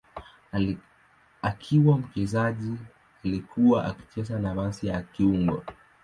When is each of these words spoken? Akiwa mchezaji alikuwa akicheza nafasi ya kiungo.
Akiwa 1.41 1.97
mchezaji 1.97 2.77
alikuwa 3.25 3.85
akicheza 3.85 4.39
nafasi 4.39 4.87
ya 4.87 5.01
kiungo. 5.01 5.63